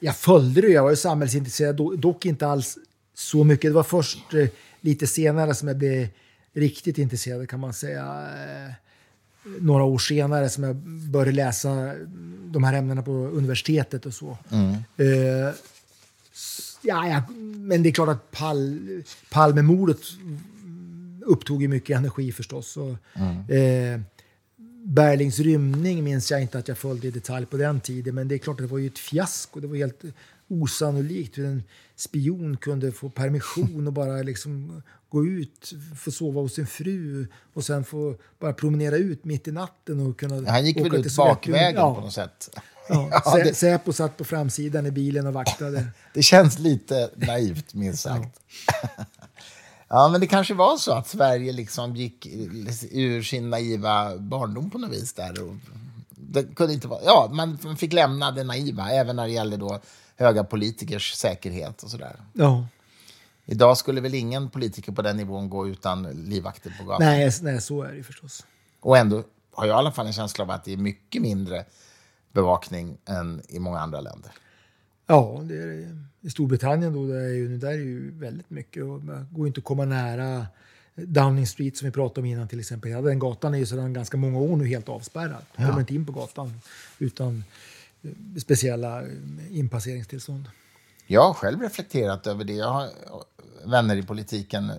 [0.00, 2.78] Jag följde det, jag var ju samhällsintresserad, dock inte alls
[3.14, 3.70] så mycket.
[3.70, 4.48] Det var först eh,
[4.80, 6.08] lite senare som jag blev
[6.52, 8.28] riktigt intresserad kan man säga.
[8.66, 8.72] Eh,
[9.60, 10.76] några år senare som jag
[11.10, 11.94] började läsa
[12.44, 14.38] de här ämnena på universitetet och så.
[14.96, 15.54] Eh,
[16.32, 17.22] s- ja, ja,
[17.56, 18.78] men det är klart att Pal
[19.30, 20.00] Palmemordet
[21.26, 22.76] upptog ju mycket energi förstås.
[22.76, 22.96] Och,
[23.50, 24.00] eh,
[24.90, 28.34] Berlings rymning minns jag inte att jag följde i detalj på den tiden, men det
[28.34, 29.60] är klart att det var ju ett fiasko.
[29.60, 30.02] Det var helt
[30.48, 31.62] osannolikt hur en
[31.96, 37.64] spion kunde få permission och bara liksom gå ut, få sova hos sin fru och
[37.64, 41.74] sen få bara promenera ut mitt i natten och kunna Han gick väl ut bakvägen
[41.74, 42.50] ja, på något sätt?
[42.54, 42.62] Ja,
[43.24, 45.86] Ja, det, Säpo satt på framsidan i bilen och vaktade.
[46.14, 48.40] det känns lite naivt, minst sagt.
[48.66, 49.04] Ja,
[49.88, 52.26] men det kanske var så att Sverige liksom gick
[52.90, 55.42] ur sin naiva barndom på något vis där.
[55.42, 55.54] Och
[56.10, 59.80] det kunde inte vara, ja, man fick lämna det naiva, även när det gällde då
[60.16, 62.16] höga politikers säkerhet och sådär.
[62.32, 62.66] Ja.
[63.46, 67.06] Idag skulle väl ingen politiker på den nivån gå utan livvakter på gatan.
[67.06, 68.46] Nej, nej, så är det förstås.
[68.80, 69.22] Och ändå
[69.52, 71.64] har jag i alla fall en känsla av att det är mycket mindre
[72.32, 74.32] bevakning än i många andra länder.
[75.10, 75.98] Ja, det är det.
[76.20, 78.84] I Storbritannien då, det är ju, där är ju väldigt mycket.
[78.84, 80.46] Och det går inte att komma nära
[80.94, 82.90] Downing Street som vi pratade om innan till exempel.
[82.90, 85.44] Ja, den gatan är ju sedan ganska många år nu helt avspärrad.
[85.56, 86.60] Man kommer inte in på gatan
[86.98, 87.44] utan
[88.02, 89.08] eh, speciella eh,
[89.50, 90.50] inpasseringstillstånd.
[91.06, 92.52] Jag har själv reflekterat över det.
[92.52, 92.88] Jag har
[93.64, 94.72] vänner i politiken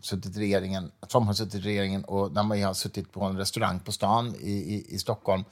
[0.00, 3.80] suttit regeringen, som har suttit i regeringen och när man har suttit på en restaurang
[3.80, 5.44] på stan i, i, i Stockholm.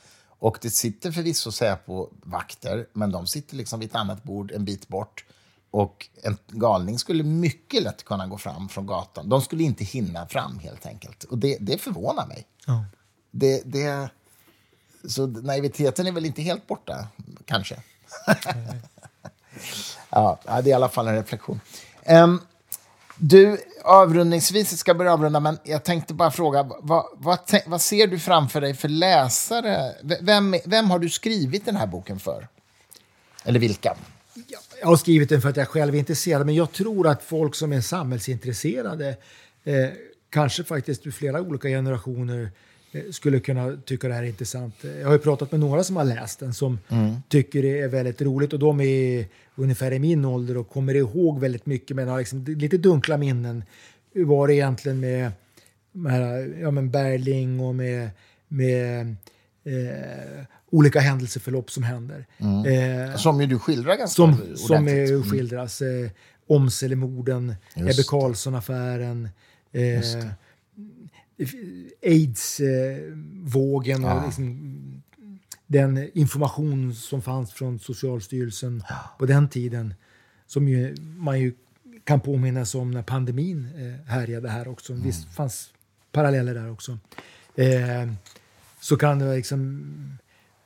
[0.43, 4.89] Och det sitter förvisso Säpo-vakter, men de sitter liksom vid ett annat bord en bit
[4.89, 5.25] bort.
[5.71, 9.29] Och en galning skulle mycket lätt kunna gå fram från gatan.
[9.29, 11.25] De skulle inte hinna fram helt enkelt.
[11.25, 12.47] Och det, det förvånar mig.
[12.67, 12.85] Ja.
[13.31, 14.11] Det, det,
[15.09, 17.09] så naiviteten är väl inte helt borta,
[17.45, 17.83] kanske.
[20.11, 21.61] ja, det är i alla fall en reflektion.
[22.03, 22.41] Em,
[23.17, 28.07] du, avrundningsvis, jag ska börja avrunda, men jag tänkte bara fråga, vad, vad, vad ser
[28.07, 29.95] du framför dig för läsare?
[30.21, 32.49] Vem, vem har du skrivit den här boken för?
[33.45, 33.97] Eller vilka?
[34.81, 37.55] Jag har skrivit den för att jag själv är intresserad, men jag tror att folk
[37.55, 39.17] som är samhällsintresserade,
[39.65, 39.89] eh,
[40.31, 42.49] kanske faktiskt ur flera olika generationer, eh,
[43.11, 44.75] skulle kunna tycka det här är intressant.
[45.01, 46.79] Jag har pratat med några som har läst den som
[47.29, 51.41] tycker det är väldigt roligt och de är ungefär i min ålder och kommer ihåg
[51.41, 53.65] väldigt mycket men har liksom lite dunkla minnen.
[54.15, 55.33] Hur var det egentligen med,
[55.93, 58.11] med ja, men Berling och med,
[58.49, 59.17] med
[59.65, 62.27] eh, olika händelseförlopp som händer.
[62.41, 64.59] Eh, Som ju du skildrar ganska som, ordentligt.
[64.59, 65.83] som eh, skildras.
[65.83, 66.11] Eh,
[66.47, 69.29] Omselemorden, Just Ebbe Carlsson-affären,
[69.73, 70.01] eh,
[72.03, 75.03] aids-vågen och liksom,
[75.67, 78.83] den information som fanns från Socialstyrelsen
[79.19, 79.95] på den tiden.
[80.47, 81.55] Som ju, man ju
[82.05, 84.93] kan påminna sig om när pandemin eh, härjade här också.
[84.93, 85.73] Visst fanns
[86.13, 86.99] paralleller där också.
[87.55, 88.13] Eh,
[88.81, 89.85] så kan det liksom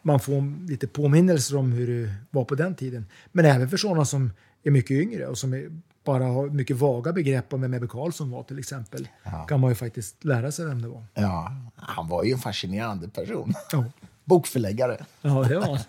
[0.06, 3.06] man får lite påminnelser om hur det var på den tiden.
[3.32, 4.30] Men även för sådana som
[4.62, 5.70] är mycket yngre och som är,
[6.06, 9.08] bara har mycket vaga begrepp om vem Ebbe Carlsson var till exempel.
[9.48, 11.04] Kan man ju faktiskt lära sig vem det var.
[11.14, 13.54] Ja, han var ju en fascinerande person.
[13.72, 13.84] Ja,
[14.24, 15.80] Bokförläggare, ja det var.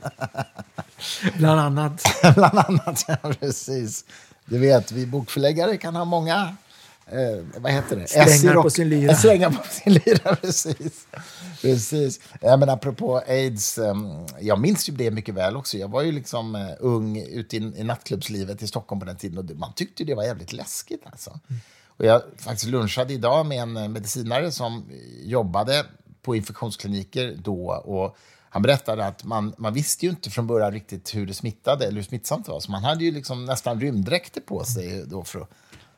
[1.37, 2.03] Bland annat.
[2.35, 3.05] bland annat.
[3.07, 4.05] Ja, precis.
[4.45, 6.55] Du vet, vi bokförläggare kan ha många
[7.11, 8.07] eh, vad heter det?
[8.07, 9.15] Strängar S i rock- på sin lyra.
[9.15, 11.07] Strängar på sin lyra, precis.
[11.61, 12.19] precis.
[12.41, 13.95] Ja, men apropå aids, eh,
[14.39, 15.77] jag minns ju det mycket väl också.
[15.77, 19.37] Jag var ju liksom eh, ung ute i, i nattklubbslivet i Stockholm på den tiden
[19.37, 21.01] och det, man tyckte det var jävligt läskigt.
[21.05, 21.39] Alltså.
[21.87, 24.89] Och jag faktiskt lunchade idag med en eh, medicinare som
[25.23, 25.85] jobbade
[26.21, 28.17] på infektionskliniker då och
[28.49, 31.95] han berättade att man, man visste ju inte från början riktigt hur det smittade eller
[31.95, 32.59] hur smittsamt det var.
[32.59, 35.49] Så man hade ju liksom nästan rymddräkter på sig då för att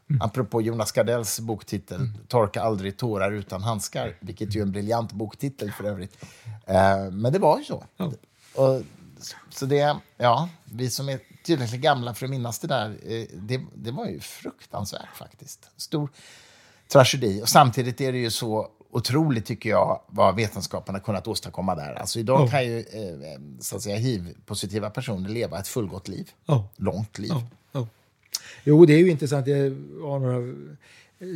[0.09, 0.21] Mm.
[0.21, 2.13] Apropå Jonas Gardells boktitel, mm.
[2.27, 6.17] Torka aldrig tårar utan handskar, vilket ju är en briljant boktitel för övrigt.
[6.65, 7.83] Eh, men det var ju så.
[7.97, 8.13] Oh.
[8.55, 8.81] Och,
[9.49, 13.61] så det, ja, vi som är tillräckligt gamla för att minnas det där, eh, det,
[13.75, 15.69] det var ju fruktansvärt faktiskt.
[15.77, 16.09] Stor
[16.91, 17.41] tragedi.
[17.41, 21.93] Och samtidigt är det ju så otroligt, tycker jag, vad vetenskapen har kunnat åstadkomma där.
[21.93, 22.51] Alltså idag oh.
[22.51, 26.31] kan ju eh, så att säga, hiv-positiva personer leva ett fullgott liv.
[26.47, 26.65] Oh.
[26.75, 27.31] Långt liv.
[27.31, 27.43] Oh.
[28.63, 29.47] Jo, det är ju intressant.
[29.47, 29.57] Jag
[30.01, 30.55] har några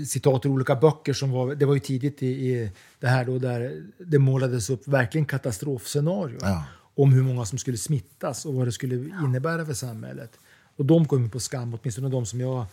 [0.08, 3.40] citat ur olika böcker som var, det var ju tidigt i, i det här då
[3.40, 6.40] där det målades upp verkligen katastrofscenarier.
[6.42, 6.64] Ja.
[6.96, 10.32] Om hur många som skulle smittas och vad det skulle innebära för samhället.
[10.76, 12.66] Och de kom på skam, åtminstone de som jag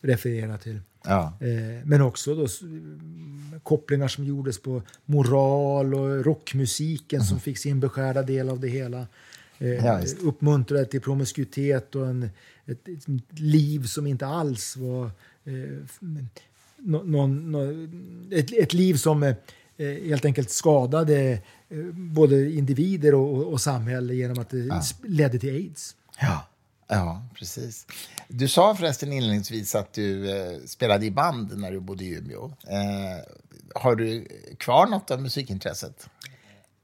[0.00, 0.80] refererar till.
[1.04, 1.32] Ja.
[1.40, 2.46] Eh, men också då,
[3.62, 7.26] kopplingar som gjordes på moral och rockmusiken mm.
[7.26, 9.06] som fick sin beskärda del av det hela.
[9.58, 12.30] Eh, ja, uppmuntrade till promiskuitet och en,
[12.66, 15.10] ett, ett, liv som inte alls var...
[15.44, 15.52] Eh,
[16.76, 19.34] någon, någon, ett, ett, liv som eh,
[19.76, 24.82] helt enkelt skadade eh, både individer och, och samhälle genom att det ja.
[25.02, 25.96] ledde till aids.
[26.20, 26.46] Ja.
[26.88, 27.86] Ja, precis.
[28.28, 32.44] Du sa förresten inledningsvis att du eh, spelade i band när du bodde i Umeå.
[32.44, 33.24] Eh,
[33.74, 36.08] har du kvar något av musikintresset?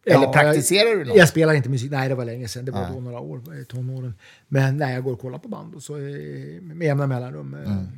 [0.04, 1.16] Eller ja, praktiserar jag, du något?
[1.16, 1.90] Jag spelar inte musik.
[1.90, 2.64] Nej, det var länge sedan.
[2.64, 2.88] Det var ja.
[2.94, 4.14] då några år, tonåren.
[4.48, 7.54] Men nej, jag går och kollar på band och så, med jämna mellanrum.
[7.54, 7.88] Eh, mm.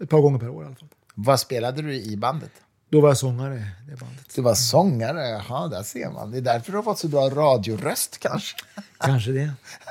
[0.00, 0.88] Ett par gånger per år i alla fall.
[1.14, 2.52] Vad spelade du i bandet?
[2.90, 3.64] Då var jag sångare.
[3.88, 4.34] Det bandet.
[4.34, 5.28] Du var sångare?
[5.28, 6.30] Jaha, där ser man.
[6.30, 8.56] Det är därför du har fått så bra radioröst kanske?
[8.98, 9.52] Kanske det.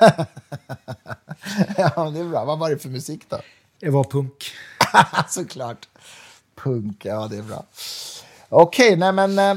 [1.76, 2.44] ja, det är bra.
[2.44, 3.40] Vad var det för musik då?
[3.80, 4.50] Det var punk.
[5.28, 5.88] Såklart.
[6.54, 7.64] Punk, ja det är bra.
[8.50, 9.54] Okej, nej men eh,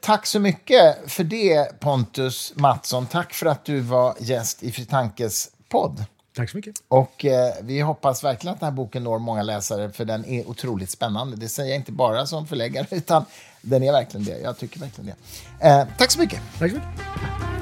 [0.00, 3.06] tack så mycket för det Pontus Mattsson.
[3.06, 6.04] Tack för att du var gäst i Fritankes podd.
[6.36, 6.74] Tack så mycket.
[6.88, 10.48] Och eh, vi hoppas verkligen att den här boken når många läsare, för den är
[10.48, 11.36] otroligt spännande.
[11.36, 13.24] Det säger jag inte bara som förläggare, utan
[13.62, 14.38] den är verkligen det.
[14.38, 15.14] Jag tycker verkligen
[15.60, 15.68] det.
[15.68, 16.40] Eh, tack så mycket.
[16.58, 17.53] Tack så mycket.